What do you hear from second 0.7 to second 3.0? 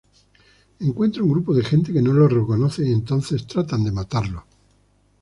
Encuentra un grupo de gente que no lo reconoce y